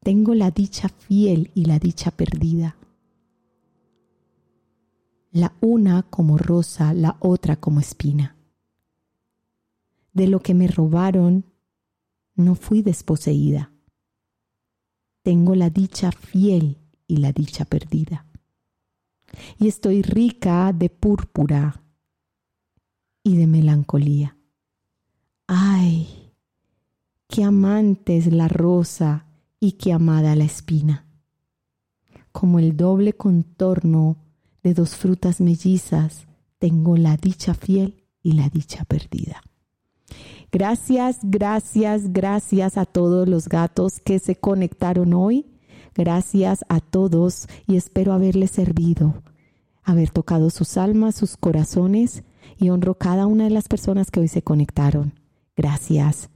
[0.00, 2.76] Tengo la dicha fiel y la dicha perdida.
[5.32, 8.36] La una como rosa, la otra como espina.
[10.12, 11.46] De lo que me robaron,
[12.34, 13.72] no fui desposeída.
[15.22, 18.26] Tengo la dicha fiel y la dicha perdida.
[19.58, 21.82] Y estoy rica de púrpura
[23.22, 24.36] y de melancolía.
[25.46, 26.32] Ay,
[27.28, 29.26] qué amante es la rosa
[29.60, 31.06] y qué amada la espina.
[32.32, 34.16] Como el doble contorno
[34.62, 36.26] de dos frutas mellizas,
[36.58, 39.42] tengo la dicha fiel y la dicha perdida.
[40.52, 45.46] Gracias, gracias, gracias a todos los gatos que se conectaron hoy.
[45.96, 49.22] Gracias a todos y espero haberles servido,
[49.82, 52.22] haber tocado sus almas, sus corazones
[52.58, 55.14] y honro cada una de las personas que hoy se conectaron.
[55.56, 56.28] Gracias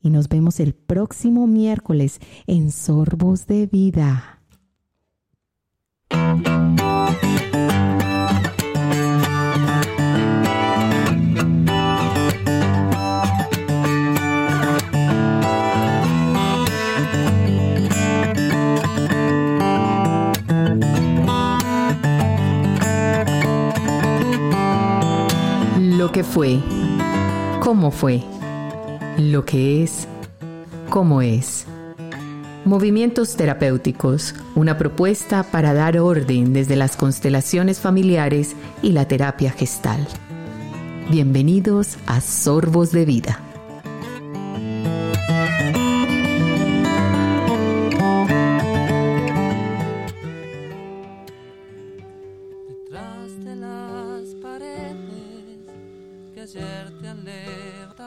[0.00, 4.40] y nos vemos el próximo miércoles en Sorbos de Vida.
[26.24, 26.60] Fue,
[27.60, 28.22] cómo fue,
[29.18, 30.06] lo que es,
[30.90, 31.66] cómo es.
[32.64, 40.06] Movimientos terapéuticos, una propuesta para dar orden desde las constelaciones familiares y la terapia gestal.
[41.10, 43.47] Bienvenidos a Sorbos de Vida.